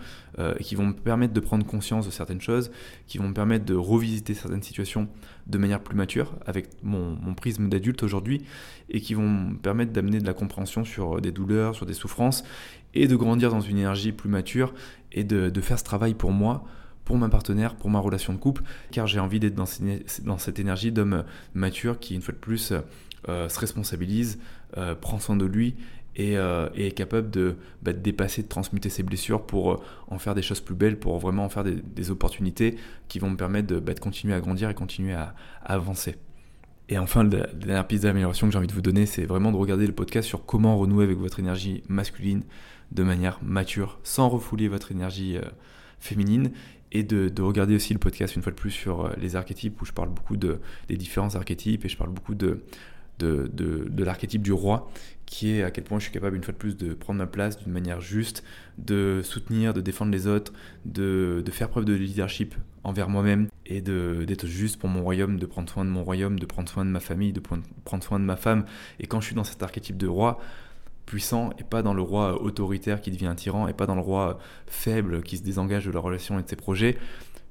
[0.60, 2.72] et qui vont me permettre de prendre conscience de certaines choses,
[3.06, 5.08] qui vont me permettre de revisiter certaines situations
[5.46, 8.44] de manière plus mature avec mon prisme d'adulte aujourd'hui
[8.90, 12.44] et qui vont me permettre d'amener de la compréhension sur des douleurs, sur des souffrances
[12.94, 14.74] et de grandir dans une énergie plus mature
[15.12, 16.64] et de, faire ce travail pour moi,
[17.06, 20.92] pour ma partenaire, pour ma relation de couple, car j'ai envie d'être dans, cette énergie
[20.92, 22.74] d'homme mature qui, une fois de plus,
[23.30, 24.40] euh, se responsabilise,
[24.78, 25.76] euh, prend soin de lui
[26.16, 30.42] et, euh, est capable bah, de, dépasser, de transmuter ses blessures pour en faire des
[30.42, 34.00] choses plus belles, pour vraiment en faire des, opportunités qui vont me permettre bah, de,
[34.00, 36.16] continuer à grandir et continuer à, avancer.
[36.90, 39.58] Et enfin, la dernière piste d'amélioration que j'ai envie de vous donner, c'est vraiment de
[39.58, 42.44] regarder le podcast sur comment renouer avec votre énergie masculine,
[42.92, 45.42] de manière mature, sans refouler votre énergie euh,
[46.00, 46.52] féminine,
[46.94, 49.86] et de, regarder aussi le podcast une fois de plus sur euh, les archétypes, où
[49.86, 52.64] je parle beaucoup de, des différents archétypes, et je parle beaucoup de,
[53.20, 54.90] de, de l'archétype du roi,
[55.26, 57.26] qui est à quel point je suis capable une fois de plus de prendre ma
[57.26, 58.44] place d'une manière juste,
[58.78, 60.54] de soutenir, de défendre les autres,
[60.86, 62.54] de, faire preuve de leadership
[62.84, 66.46] envers moi-même et d'être juste pour mon royaume, de prendre soin de mon royaume, de
[66.46, 68.66] prendre soin de ma famille, de prendre soin de ma femme.
[69.00, 70.40] Et quand je suis dans cet archétype de roi,
[71.06, 74.02] puissant et pas dans le roi autoritaire qui devient un tyran et pas dans le
[74.02, 76.98] roi faible qui se désengage de la relation et de ses projets,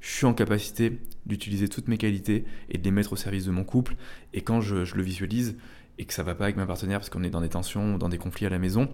[0.00, 3.52] je suis en capacité d'utiliser toutes mes qualités et de les mettre au service de
[3.52, 3.94] mon couple.
[4.32, 5.56] Et quand je, le visualise
[5.98, 7.98] et que ça va pas avec ma partenaire parce qu'on est dans des tensions ou
[7.98, 8.88] dans des conflits à la maison,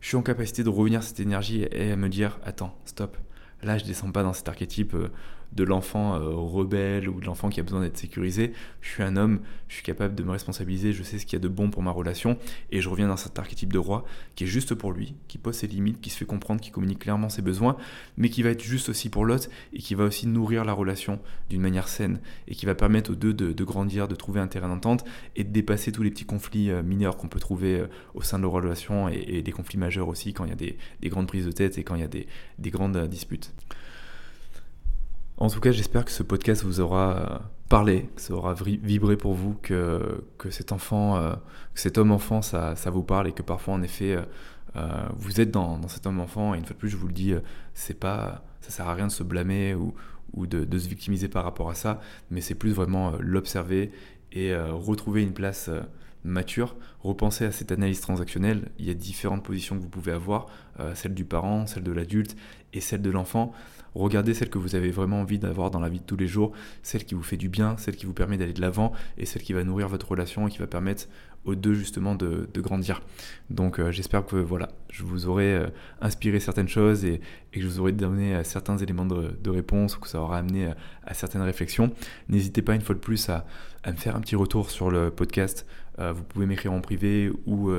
[0.00, 3.16] je suis en capacité de revenir cette énergie et à me dire attends, stop,
[3.62, 5.08] là je descends pas dans cet archétype euh,
[5.54, 8.52] de l'enfant euh, rebelle ou de l'enfant qui a besoin d'être sécurisé.
[8.80, 11.40] Je suis un homme, je suis capable de me responsabiliser, je sais ce qu'il y
[11.40, 12.38] a de bon pour ma relation
[12.70, 15.54] et je reviens dans cet archétype de roi qui est juste pour lui, qui pose
[15.54, 17.76] ses limites, qui se fait comprendre, qui communique clairement ses besoins,
[18.16, 21.20] mais qui va être juste aussi pour l'autre et qui va aussi nourrir la relation
[21.50, 24.68] d'une manière saine et qui va permettre aux deux de, grandir, de trouver un terrain
[24.68, 25.04] d'entente
[25.36, 28.38] et de dépasser tous les petits conflits euh, mineurs qu'on peut trouver euh, au sein
[28.38, 30.76] de leur relation et, des conflits majeurs aussi quand il y a des,
[31.08, 32.26] grandes prises de tête et quand il y a des,
[32.58, 33.52] des grandes disputes.
[35.38, 39.16] En tout cas, j'espère que ce podcast vous aura euh, parlé, que ça aura vibré
[39.16, 41.34] pour vous, que, cet enfant, euh,
[41.74, 44.18] cet homme-enfant, ça, vous parle et que parfois, en effet,
[44.76, 46.54] euh, vous êtes dans, cet homme-enfant.
[46.54, 47.34] Et une fois de plus, je vous le dis,
[47.74, 49.94] c'est pas, ça sert à rien de se blâmer ou,
[50.46, 53.90] de, de, se victimiser par rapport à ça, mais c'est plus vraiment l'observer
[54.32, 55.70] et retrouver une place
[56.24, 58.70] mature, repenser à cette analyse transactionnelle.
[58.78, 60.46] Il y a différentes positions que vous pouvez avoir,
[60.94, 62.36] celle du parent, celle de l'adulte
[62.72, 63.52] et celle de l'enfant.
[63.94, 66.52] Regardez celle que vous avez vraiment envie d'avoir dans la vie de tous les jours,
[66.82, 69.42] celle qui vous fait du bien, celle qui vous permet d'aller de l'avant et celle
[69.42, 71.08] qui va nourrir votre relation et qui va permettre
[71.44, 73.02] aux deux justement de, grandir.
[73.50, 75.66] Donc euh, j'espère que voilà, je vous aurai euh,
[76.00, 80.00] inspiré certaines choses et, que je vous aurai donné euh, certains éléments de, réponse ou
[80.00, 80.72] que ça aura amené
[81.04, 81.92] à certaines réflexions.
[82.28, 83.44] N'hésitez pas une fois de plus à,
[83.82, 85.66] à, me faire un petit retour sur le podcast.
[85.98, 87.70] vous pouvez m'écrire en privé ou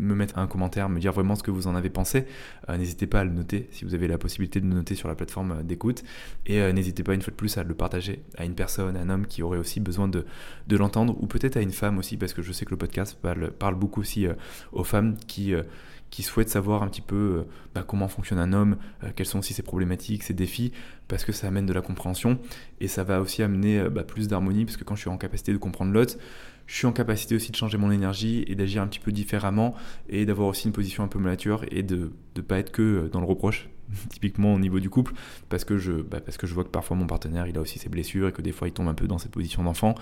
[0.00, 2.26] me mettre un commentaire, me dire vraiment ce que vous en avez pensé.
[2.68, 5.08] Euh, n'hésitez pas à le noter si vous avez la possibilité de le noter sur
[5.08, 6.02] la plateforme euh, d'écoute.
[6.46, 9.00] Et euh, n'hésitez pas une fois de plus à le partager à une personne, à
[9.00, 10.24] un homme qui aurait aussi besoin de,
[10.70, 13.74] l'entendre, ou peut-être à une femme aussi, parce que je sais que le podcast parle,
[13.74, 14.26] beaucoup aussi
[14.72, 15.54] aux femmes qui
[16.10, 18.76] qui souhaitent savoir un petit peu bah, comment fonctionne un homme,
[19.14, 20.72] quelles sont aussi ses problématiques, ses défis,
[21.06, 22.40] parce que ça amène de la compréhension
[22.80, 25.52] et ça va aussi amener bah, plus d'harmonie, parce que quand je suis en capacité
[25.52, 26.16] de comprendre l'autre,
[26.70, 29.74] je suis en capacité aussi de changer mon énergie et d'agir un petit peu différemment
[30.08, 33.18] et d'avoir aussi une position un peu mature et de ne pas être que dans
[33.18, 33.68] le reproche,
[34.10, 35.12] typiquement au niveau du couple,
[35.48, 37.78] parce que, je, bah, parce que je vois que parfois mon partenaire, il a aussi
[37.78, 39.94] ses blessures et que des fois, il tombe un peu dans cette position d'enfant.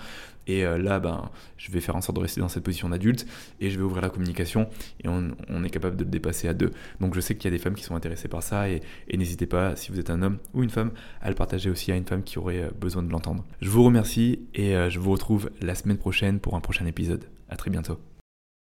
[0.47, 3.27] Et euh, là, ben, je vais faire en sorte de rester dans cette position d'adulte
[3.59, 4.67] et je vais ouvrir la communication
[5.03, 6.71] et on, est capable de le dépasser à deux.
[6.99, 9.17] Donc je sais qu'il y a des femmes qui sont intéressées par ça et, et
[9.17, 11.95] n'hésitez pas, si vous êtes un homme ou une femme, à le partager aussi à
[11.95, 13.45] une femme qui aurait besoin de l'entendre.
[13.61, 17.25] Je vous remercie et je vous retrouve la semaine prochaine pour un prochain épisode.
[17.49, 17.99] À très bientôt.